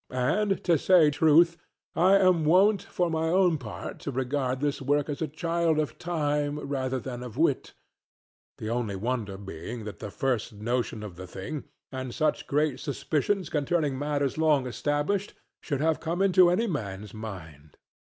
[0.09, 1.57] And to say truth,
[1.95, 5.99] I am wont for my own part to regard this work as a child of
[5.99, 7.73] time rather than of wit;
[8.57, 13.49] the only wonder being that the first notion of the thing, and such great suspicions
[13.49, 17.77] concerning matters long established, should have come into any man's mind.